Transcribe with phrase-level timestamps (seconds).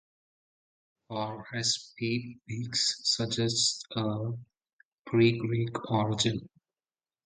[1.11, 1.45] R.
[1.53, 1.93] S.
[1.95, 2.39] P.
[2.47, 4.31] Beekes suggests a
[5.05, 6.49] Pre-Greek origin.